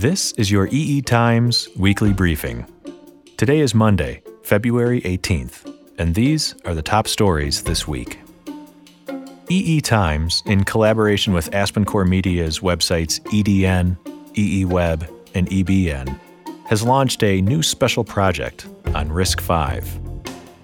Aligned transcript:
This 0.00 0.32
is 0.38 0.50
your 0.50 0.66
EE 0.72 1.02
Times 1.02 1.68
weekly 1.76 2.14
briefing. 2.14 2.64
Today 3.36 3.60
is 3.60 3.74
Monday, 3.74 4.22
February 4.42 5.02
18th, 5.02 5.70
and 5.98 6.14
these 6.14 6.54
are 6.64 6.74
the 6.74 6.80
top 6.80 7.06
stories 7.06 7.64
this 7.64 7.86
week. 7.86 8.18
EE 9.50 9.82
Times, 9.82 10.42
in 10.46 10.64
collaboration 10.64 11.34
with 11.34 11.50
AspenCore 11.50 12.08
Media's 12.08 12.60
websites 12.60 13.20
EDN, 13.24 13.98
EEWeb, 14.32 15.06
and 15.34 15.46
EBN, 15.50 16.18
has 16.64 16.82
launched 16.82 17.22
a 17.22 17.42
new 17.42 17.62
special 17.62 18.02
project 18.02 18.68
on 18.94 19.10
RISC-V. 19.10 20.00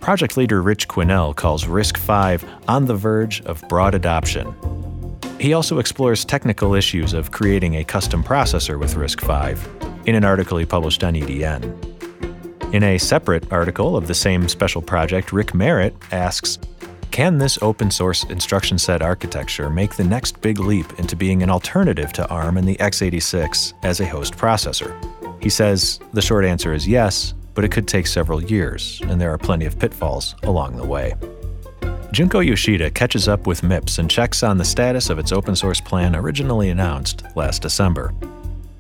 Project 0.00 0.38
leader 0.38 0.62
Rich 0.62 0.88
Quinnell 0.88 1.36
calls 1.36 1.66
RISC-V 1.66 2.46
on 2.68 2.86
the 2.86 2.94
verge 2.94 3.42
of 3.42 3.60
broad 3.68 3.94
adoption. 3.94 4.54
He 5.38 5.52
also 5.52 5.78
explores 5.78 6.24
technical 6.24 6.74
issues 6.74 7.12
of 7.12 7.30
creating 7.30 7.76
a 7.76 7.84
custom 7.84 8.24
processor 8.24 8.78
with 8.78 8.94
RISC-V 8.94 9.60
in 10.06 10.14
an 10.14 10.24
article 10.24 10.56
he 10.56 10.64
published 10.64 11.04
on 11.04 11.14
EDN. 11.14 12.74
In 12.74 12.82
a 12.82 12.98
separate 12.98 13.52
article 13.52 13.96
of 13.96 14.06
the 14.06 14.14
same 14.14 14.48
special 14.48 14.82
project, 14.82 15.32
Rick 15.32 15.54
Merritt 15.54 15.94
asks, 16.10 16.58
can 17.10 17.38
this 17.38 17.58
open 17.62 17.90
source 17.90 18.24
instruction 18.24 18.76
set 18.78 19.02
architecture 19.02 19.70
make 19.70 19.94
the 19.94 20.04
next 20.04 20.40
big 20.40 20.58
leap 20.58 20.98
into 20.98 21.16
being 21.16 21.42
an 21.42 21.50
alternative 21.50 22.12
to 22.14 22.28
ARM 22.28 22.56
and 22.56 22.68
the 22.68 22.76
x86 22.76 23.72
as 23.84 24.00
a 24.00 24.06
host 24.06 24.34
processor? 24.34 24.92
He 25.42 25.48
says 25.48 26.00
the 26.12 26.22
short 26.22 26.44
answer 26.44 26.74
is 26.74 26.88
yes, 26.88 27.34
but 27.54 27.64
it 27.64 27.72
could 27.72 27.88
take 27.88 28.06
several 28.06 28.42
years, 28.42 29.00
and 29.04 29.20
there 29.20 29.32
are 29.32 29.38
plenty 29.38 29.64
of 29.64 29.78
pitfalls 29.78 30.34
along 30.42 30.76
the 30.76 30.84
way. 30.84 31.14
Junko 32.16 32.40
Yoshida 32.40 32.90
catches 32.90 33.28
up 33.28 33.46
with 33.46 33.60
MIPS 33.60 33.98
and 33.98 34.10
checks 34.10 34.42
on 34.42 34.56
the 34.56 34.64
status 34.64 35.10
of 35.10 35.18
its 35.18 35.32
open 35.32 35.54
source 35.54 35.82
plan 35.82 36.16
originally 36.16 36.70
announced 36.70 37.22
last 37.36 37.60
December. 37.60 38.14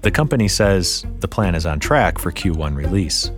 The 0.00 0.10
company 0.10 0.48
says 0.48 1.04
the 1.20 1.28
plan 1.28 1.54
is 1.54 1.66
on 1.66 1.78
track 1.78 2.18
for 2.18 2.32
Q1 2.32 2.74
release. 2.74 3.30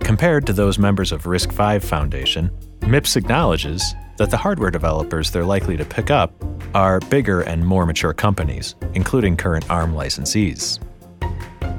Compared 0.00 0.44
to 0.46 0.52
those 0.52 0.80
members 0.80 1.12
of 1.12 1.26
RISC-V 1.26 1.86
Foundation, 1.86 2.50
MIPS 2.80 3.14
acknowledges 3.14 3.94
that 4.16 4.32
the 4.32 4.36
hardware 4.36 4.72
developers 4.72 5.30
they're 5.30 5.44
likely 5.44 5.76
to 5.76 5.84
pick 5.84 6.10
up 6.10 6.32
are 6.74 6.98
bigger 6.98 7.42
and 7.42 7.64
more 7.64 7.86
mature 7.86 8.14
companies, 8.14 8.74
including 8.94 9.36
current 9.36 9.70
ARM 9.70 9.94
licensees. 9.94 10.80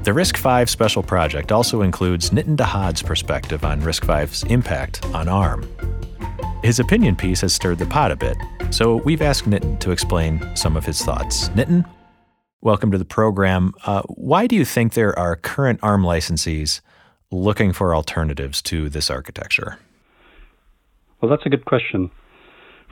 The 0.04 0.12
RISC-V 0.12 0.70
special 0.70 1.02
project 1.02 1.52
also 1.52 1.82
includes 1.82 2.30
Nitin 2.30 2.56
Dahad's 2.56 3.02
perspective 3.02 3.62
on 3.62 3.82
RISC-V's 3.82 4.44
impact 4.44 5.04
on 5.12 5.28
ARM. 5.28 5.68
His 6.66 6.80
opinion 6.80 7.14
piece 7.14 7.42
has 7.42 7.54
stirred 7.54 7.78
the 7.78 7.86
pot 7.86 8.10
a 8.10 8.16
bit, 8.16 8.36
so 8.70 8.96
we've 8.96 9.22
asked 9.22 9.48
Nitin 9.48 9.78
to 9.78 9.92
explain 9.92 10.44
some 10.56 10.76
of 10.76 10.84
his 10.84 11.00
thoughts. 11.00 11.48
Nitin, 11.50 11.88
welcome 12.60 12.90
to 12.90 12.98
the 12.98 13.04
program. 13.04 13.72
Uh, 13.84 14.02
why 14.08 14.48
do 14.48 14.56
you 14.56 14.64
think 14.64 14.94
there 14.94 15.16
are 15.16 15.36
current 15.36 15.78
ARM 15.84 16.02
licensees 16.02 16.80
looking 17.30 17.72
for 17.72 17.94
alternatives 17.94 18.60
to 18.62 18.88
this 18.88 19.10
architecture? 19.10 19.78
Well, 21.20 21.30
that's 21.30 21.46
a 21.46 21.50
good 21.50 21.66
question. 21.66 22.10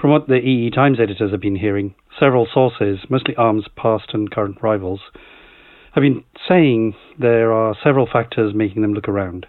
From 0.01 0.11
what 0.11 0.29
the 0.29 0.37
EE 0.37 0.71
Times 0.71 1.01
editors 1.01 1.33
have 1.33 1.41
been 1.41 1.57
hearing, 1.57 1.97
several 2.17 2.47
sources, 2.55 3.01
mostly 3.09 3.35
ARM's 3.35 3.67
past 3.75 4.11
and 4.15 4.31
current 4.31 4.63
rivals, 4.63 5.01
have 5.95 6.03
been 6.03 6.23
saying 6.49 6.95
there 7.19 7.53
are 7.53 7.75
several 7.83 8.07
factors 8.07 8.55
making 8.55 8.83
them 8.83 8.95
look 8.95 9.09
around. 9.09 9.47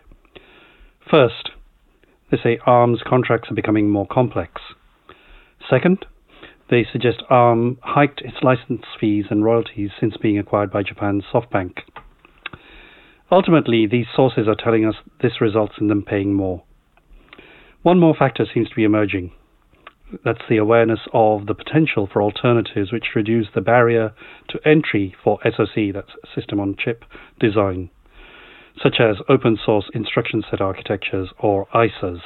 First, 1.11 1.51
they 2.35 2.55
say 2.55 2.59
ARM's 2.65 3.01
contracts 3.07 3.49
are 3.51 3.55
becoming 3.55 3.89
more 3.89 4.07
complex. 4.07 4.61
Second, 5.69 6.05
they 6.69 6.85
suggest 6.91 7.23
ARM 7.29 7.77
hiked 7.81 8.21
its 8.21 8.37
license 8.41 8.83
fees 8.99 9.25
and 9.29 9.43
royalties 9.43 9.91
since 9.99 10.17
being 10.17 10.37
acquired 10.37 10.71
by 10.71 10.83
Japan's 10.83 11.23
SoftBank. 11.33 11.79
Ultimately, 13.31 13.87
these 13.87 14.07
sources 14.15 14.47
are 14.47 14.55
telling 14.55 14.85
us 14.85 14.95
this 15.21 15.41
results 15.41 15.75
in 15.79 15.87
them 15.87 16.03
paying 16.03 16.33
more. 16.33 16.63
One 17.81 17.99
more 17.99 18.15
factor 18.17 18.45
seems 18.51 18.69
to 18.69 18.75
be 18.75 18.83
emerging 18.83 19.31
that's 20.23 20.41
the 20.49 20.57
awareness 20.57 20.99
of 21.13 21.47
the 21.47 21.55
potential 21.55 22.07
for 22.11 22.21
alternatives 22.21 22.91
which 22.91 23.15
reduce 23.15 23.47
the 23.53 23.61
barrier 23.61 24.13
to 24.49 24.59
entry 24.67 25.15
for 25.23 25.39
SoC, 25.43 25.93
that's 25.93 26.11
system 26.33 26.59
on 26.59 26.75
chip 26.77 27.03
design, 27.39 27.89
such 28.81 28.95
as 28.99 29.17
open 29.29 29.57
source 29.65 29.85
instruction 29.93 30.43
set 30.49 30.61
architectures 30.61 31.29
or 31.39 31.67
ISAs. 31.67 32.21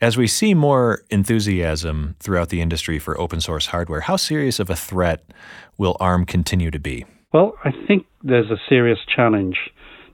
As 0.00 0.18
we 0.18 0.26
see 0.26 0.52
more 0.52 1.02
enthusiasm 1.08 2.16
throughout 2.20 2.50
the 2.50 2.60
industry 2.60 2.98
for 2.98 3.18
open 3.18 3.40
source 3.40 3.66
hardware, 3.66 4.00
how 4.00 4.16
serious 4.16 4.60
of 4.60 4.68
a 4.68 4.76
threat 4.76 5.24
will 5.78 5.96
ARM 6.00 6.26
continue 6.26 6.70
to 6.70 6.78
be? 6.78 7.06
Well, 7.32 7.54
I 7.64 7.70
think 7.86 8.06
there's 8.22 8.50
a 8.50 8.60
serious 8.68 8.98
challenge. 9.14 9.56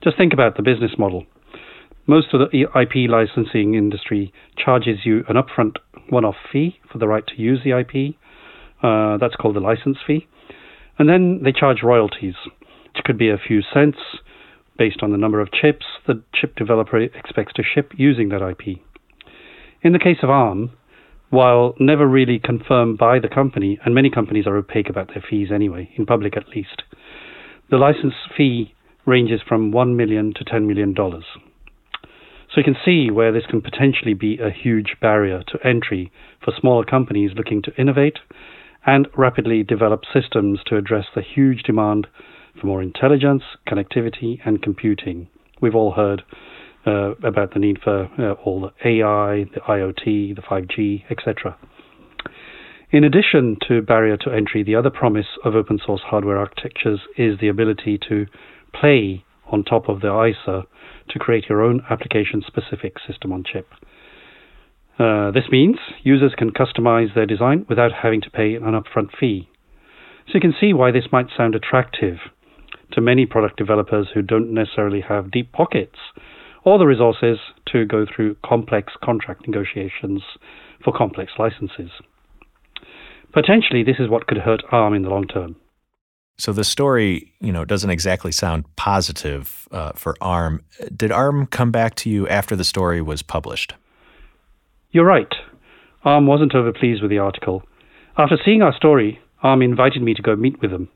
Just 0.01 0.17
think 0.17 0.31
about 0.31 0.55
the 0.55 0.63
business 0.63 0.91
model. 0.97 1.25
Most 2.07 2.33
of 2.33 2.39
the 2.51 2.63
IP 2.63 3.09
licensing 3.09 3.75
industry 3.75 4.33
charges 4.57 4.99
you 5.03 5.23
an 5.27 5.35
upfront 5.35 5.77
one 6.09 6.25
off 6.25 6.35
fee 6.51 6.79
for 6.91 6.97
the 6.97 7.07
right 7.07 7.25
to 7.27 7.41
use 7.41 7.59
the 7.63 7.77
IP. 7.77 8.15
Uh, 8.81 9.17
that's 9.17 9.35
called 9.35 9.55
the 9.55 9.61
license 9.61 9.97
fee. 10.05 10.27
And 10.97 11.09
then 11.09 11.41
they 11.43 11.51
charge 11.51 11.83
royalties, 11.83 12.35
which 12.59 13.03
could 13.05 13.17
be 13.17 13.29
a 13.29 13.37
few 13.37 13.61
cents 13.73 13.97
based 14.77 15.01
on 15.01 15.11
the 15.11 15.17
number 15.17 15.39
of 15.39 15.51
chips 15.51 15.85
the 16.07 16.21
chip 16.33 16.55
developer 16.55 16.97
expects 16.97 17.53
to 17.53 17.63
ship 17.63 17.91
using 17.95 18.29
that 18.29 18.41
IP. 18.41 18.79
In 19.81 19.93
the 19.93 19.99
case 19.99 20.17
of 20.23 20.29
ARM, 20.29 20.71
while 21.29 21.73
never 21.79 22.07
really 22.07 22.39
confirmed 22.39 22.97
by 22.97 23.19
the 23.19 23.27
company, 23.27 23.79
and 23.83 23.95
many 23.95 24.09
companies 24.09 24.45
are 24.45 24.55
opaque 24.55 24.89
about 24.89 25.07
their 25.07 25.23
fees 25.27 25.49
anyway, 25.53 25.89
in 25.95 26.05
public 26.05 26.37
at 26.37 26.47
least, 26.55 26.83
the 27.71 27.77
license 27.77 28.13
fee 28.37 28.73
ranges 29.05 29.41
from 29.47 29.71
1 29.71 29.97
million 29.97 30.33
to 30.35 30.45
$10 30.45 30.67
million. 30.67 30.95
So 30.95 32.57
you 32.57 32.63
can 32.63 32.77
see 32.85 33.09
where 33.09 33.31
this 33.31 33.47
can 33.49 33.61
potentially 33.61 34.13
be 34.13 34.37
a 34.37 34.51
huge 34.51 34.95
barrier 35.01 35.41
to 35.47 35.67
entry 35.67 36.11
for 36.43 36.53
smaller 36.55 36.85
companies 36.85 37.31
looking 37.35 37.63
to 37.63 37.75
innovate 37.81 38.19
and 38.85 39.07
rapidly 39.17 39.63
develop 39.63 40.03
systems 40.13 40.59
to 40.67 40.77
address 40.77 41.05
the 41.15 41.23
huge 41.23 41.63
demand 41.63 42.05
for 42.59 42.67
more 42.67 42.81
intelligence, 42.81 43.43
connectivity, 43.67 44.39
and 44.45 44.61
computing. 44.61 45.27
We've 45.61 45.75
all 45.75 45.91
heard 45.91 46.23
uh, 46.85 47.15
about 47.23 47.53
the 47.53 47.59
need 47.59 47.79
for 47.83 48.09
uh, 48.19 48.33
all 48.43 48.61
the 48.61 48.87
AI, 48.87 49.45
the 49.53 49.61
IoT, 49.61 50.35
the 50.35 50.41
5G, 50.41 51.03
etc. 51.09 51.57
In 52.91 53.03
addition 53.03 53.57
to 53.67 53.81
barrier 53.81 54.17
to 54.17 54.31
entry, 54.31 54.63
the 54.63 54.75
other 54.75 54.91
promise 54.91 55.25
of 55.43 55.55
open 55.55 55.79
source 55.83 56.01
hardware 56.05 56.37
architectures 56.37 56.99
is 57.17 57.39
the 57.39 57.47
ability 57.47 57.99
to 58.09 58.27
play 58.73 59.25
on 59.51 59.63
top 59.63 59.89
of 59.89 60.01
the 60.01 60.13
ISA 60.13 60.63
to 61.09 61.19
create 61.19 61.45
your 61.49 61.63
own 61.63 61.81
application 61.89 62.43
specific 62.45 62.97
system 63.07 63.31
on 63.31 63.43
chip. 63.43 63.67
Uh, 64.99 65.31
this 65.31 65.45
means 65.49 65.77
users 66.03 66.33
can 66.37 66.51
customize 66.51 67.15
their 67.15 67.25
design 67.25 67.65
without 67.67 67.91
having 68.03 68.21
to 68.21 68.29
pay 68.29 68.55
an 68.55 68.79
upfront 68.79 69.09
fee. 69.19 69.49
So 70.27 70.33
you 70.35 70.41
can 70.41 70.53
see 70.59 70.71
why 70.71 70.91
this 70.91 71.07
might 71.11 71.27
sound 71.35 71.55
attractive 71.55 72.17
to 72.93 73.01
many 73.01 73.25
product 73.25 73.57
developers 73.57 74.07
who 74.13 74.21
don't 74.21 74.53
necessarily 74.53 75.01
have 75.01 75.31
deep 75.31 75.51
pockets 75.51 75.97
or 76.63 76.77
the 76.77 76.85
resources 76.85 77.37
to 77.67 77.85
go 77.85 78.05
through 78.05 78.35
complex 78.45 78.93
contract 79.03 79.47
negotiations 79.47 80.21
for 80.83 80.93
complex 80.95 81.33
licenses. 81.37 81.91
Potentially, 83.33 83.83
this 83.83 83.97
is 83.99 84.09
what 84.09 84.27
could 84.27 84.37
hurt 84.37 84.63
ARM 84.71 84.93
in 84.93 85.01
the 85.01 85.09
long 85.09 85.27
term. 85.27 85.55
So 86.37 86.51
the 86.51 86.63
story, 86.63 87.31
you 87.41 87.51
know, 87.51 87.63
doesn't 87.65 87.89
exactly 87.89 88.31
sound 88.31 88.65
positive 88.75 89.67
uh, 89.71 89.91
for 89.93 90.15
ARM. 90.21 90.63
Did 90.95 91.11
ARM 91.11 91.47
come 91.47 91.71
back 91.71 91.95
to 91.95 92.09
you 92.09 92.27
after 92.27 92.55
the 92.55 92.63
story 92.63 93.01
was 93.01 93.21
published? 93.21 93.75
You're 94.91 95.05
right. 95.05 95.33
ARM 96.05 96.27
wasn't 96.27 96.53
overpleased 96.53 97.01
with 97.01 97.11
the 97.11 97.19
article. 97.19 97.63
After 98.17 98.37
seeing 98.43 98.61
our 98.61 98.75
story, 98.75 99.19
ARM 99.41 99.61
invited 99.61 100.01
me 100.01 100.13
to 100.13 100.21
go 100.21 100.35
meet 100.35 100.61
with 100.61 100.71
them. 100.71 100.89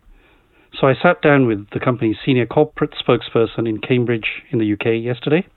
So 0.80 0.88
I 0.88 0.94
sat 1.02 1.22
down 1.22 1.48
with 1.48 1.70
the 1.72 1.80
company's 1.80 2.18
senior 2.26 2.46
corporate 2.46 2.94
spokesperson 2.94 3.68
in 3.68 3.80
Cambridge 3.80 4.44
in 4.52 4.60
the 4.60 4.74
UK 4.74 5.04
yesterday. 5.04 5.48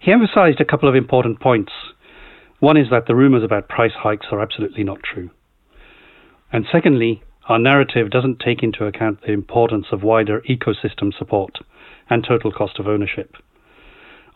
He 0.00 0.12
emphasized 0.12 0.60
a 0.60 0.64
couple 0.64 0.88
of 0.88 0.94
important 0.94 1.40
points. 1.40 1.72
One 2.60 2.76
is 2.76 2.88
that 2.90 3.06
the 3.06 3.14
rumors 3.14 3.44
about 3.44 3.68
price 3.68 3.92
hikes 3.96 4.26
are 4.32 4.40
absolutely 4.40 4.84
not 4.84 5.02
true. 5.02 5.30
And 6.52 6.66
secondly, 6.70 7.22
our 7.48 7.58
narrative 7.58 8.10
doesn't 8.10 8.40
take 8.40 8.62
into 8.62 8.84
account 8.84 9.20
the 9.22 9.32
importance 9.32 9.86
of 9.92 10.02
wider 10.02 10.42
ecosystem 10.48 11.16
support 11.16 11.58
and 12.10 12.24
total 12.24 12.52
cost 12.52 12.78
of 12.78 12.86
ownership. 12.86 13.36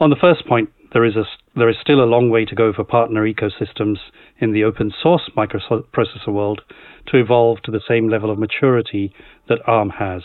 On 0.00 0.10
the 0.10 0.16
first 0.16 0.46
point, 0.46 0.70
there 0.92 1.04
is, 1.04 1.16
a, 1.16 1.24
there 1.56 1.68
is 1.68 1.76
still 1.80 2.02
a 2.02 2.04
long 2.04 2.30
way 2.30 2.44
to 2.44 2.54
go 2.54 2.72
for 2.72 2.84
partner 2.84 3.26
ecosystems 3.26 3.96
in 4.38 4.52
the 4.52 4.64
open 4.64 4.92
source 5.02 5.30
microprocessor 5.36 6.28
world 6.28 6.62
to 7.06 7.16
evolve 7.16 7.62
to 7.62 7.70
the 7.70 7.80
same 7.86 8.08
level 8.08 8.30
of 8.30 8.38
maturity 8.38 9.12
that 9.48 9.60
ARM 9.66 9.90
has. 9.90 10.22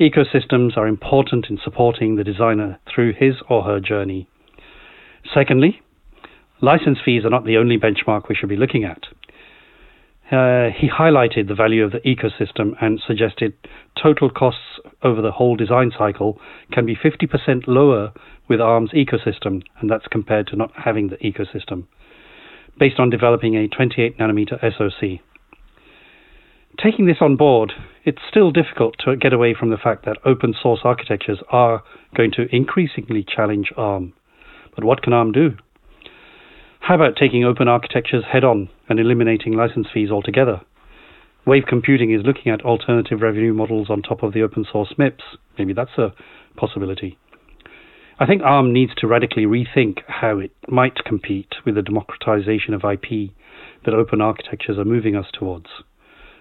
Ecosystems 0.00 0.76
are 0.76 0.88
important 0.88 1.46
in 1.48 1.58
supporting 1.62 2.16
the 2.16 2.24
designer 2.24 2.80
through 2.92 3.12
his 3.12 3.34
or 3.48 3.62
her 3.62 3.78
journey. 3.78 4.28
Secondly, 5.32 5.80
license 6.60 6.98
fees 7.04 7.24
are 7.24 7.30
not 7.30 7.44
the 7.44 7.56
only 7.56 7.78
benchmark 7.78 8.28
we 8.28 8.34
should 8.34 8.48
be 8.48 8.56
looking 8.56 8.84
at. 8.84 9.04
Uh, 10.30 10.70
he 10.74 10.88
highlighted 10.88 11.48
the 11.48 11.54
value 11.54 11.84
of 11.84 11.92
the 11.92 12.00
ecosystem 12.00 12.72
and 12.80 13.00
suggested 13.06 13.52
total 14.02 14.30
costs 14.30 14.80
over 15.02 15.20
the 15.20 15.32
whole 15.32 15.54
design 15.54 15.92
cycle 15.96 16.40
can 16.72 16.86
be 16.86 16.96
50% 16.96 17.64
lower 17.66 18.12
with 18.48 18.60
ARM's 18.60 18.92
ecosystem, 18.92 19.62
and 19.80 19.90
that's 19.90 20.06
compared 20.10 20.46
to 20.46 20.56
not 20.56 20.72
having 20.76 21.08
the 21.08 21.16
ecosystem, 21.16 21.84
based 22.78 22.98
on 22.98 23.10
developing 23.10 23.54
a 23.54 23.68
28 23.68 24.18
nanometer 24.18 24.58
SoC. 24.60 25.20
Taking 26.82 27.06
this 27.06 27.18
on 27.20 27.36
board, 27.36 27.72
it's 28.04 28.22
still 28.28 28.50
difficult 28.50 28.96
to 29.04 29.16
get 29.16 29.32
away 29.32 29.54
from 29.54 29.70
the 29.70 29.76
fact 29.76 30.04
that 30.06 30.18
open 30.24 30.54
source 30.60 30.80
architectures 30.84 31.38
are 31.50 31.82
going 32.16 32.32
to 32.32 32.54
increasingly 32.54 33.24
challenge 33.24 33.72
ARM. 33.76 34.14
But 34.74 34.84
what 34.84 35.02
can 35.02 35.12
ARM 35.12 35.32
do? 35.32 35.56
How 36.80 36.96
about 36.96 37.16
taking 37.16 37.44
open 37.44 37.68
architectures 37.68 38.24
head 38.30 38.44
on 38.44 38.68
and 38.88 38.98
eliminating 39.00 39.52
license 39.52 39.86
fees 39.92 40.10
altogether? 40.10 40.60
Wave 41.46 41.64
Computing 41.68 42.12
is 42.12 42.24
looking 42.24 42.50
at 42.50 42.62
alternative 42.62 43.20
revenue 43.20 43.52
models 43.52 43.90
on 43.90 44.02
top 44.02 44.22
of 44.22 44.32
the 44.32 44.42
open 44.42 44.64
source 44.70 44.94
MIPS. 44.96 45.22
Maybe 45.58 45.72
that's 45.74 45.98
a 45.98 46.14
possibility. 46.56 47.18
I 48.18 48.26
think 48.26 48.42
ARM 48.42 48.72
needs 48.72 48.94
to 48.96 49.06
radically 49.06 49.44
rethink 49.44 49.98
how 50.06 50.38
it 50.38 50.52
might 50.68 51.04
compete 51.04 51.54
with 51.66 51.74
the 51.74 51.82
democratization 51.82 52.72
of 52.72 52.84
IP 52.84 53.32
that 53.84 53.94
open 53.94 54.20
architectures 54.20 54.78
are 54.78 54.84
moving 54.84 55.16
us 55.16 55.26
towards. 55.32 55.66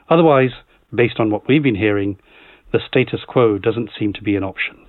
Otherwise, 0.09 0.51
based 0.93 1.19
on 1.19 1.31
what 1.31 1.47
we've 1.47 1.63
been 1.63 1.75
hearing, 1.75 2.17
the 2.71 2.79
status 2.87 3.21
quo 3.27 3.57
doesn't 3.57 3.89
seem 3.97 4.13
to 4.13 4.21
be 4.21 4.35
an 4.35 4.43
option. 4.43 4.85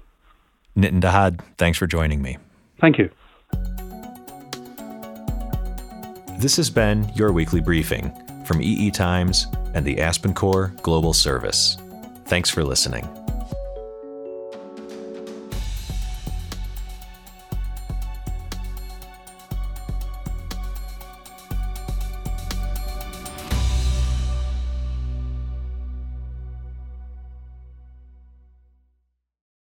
Nitin 0.76 1.00
Dahad, 1.00 1.40
thanks 1.56 1.78
for 1.78 1.86
joining 1.86 2.20
me. 2.20 2.38
Thank 2.80 2.98
you. 2.98 3.10
This 6.44 6.58
has 6.58 6.68
been 6.68 7.10
your 7.14 7.32
weekly 7.32 7.62
briefing 7.62 8.12
from 8.44 8.60
EE 8.60 8.90
Times 8.90 9.46
and 9.72 9.82
the 9.82 9.96
AspenCore 9.96 10.78
Global 10.82 11.14
Service. 11.14 11.78
Thanks 12.26 12.50
for 12.50 12.62
listening. 12.62 13.23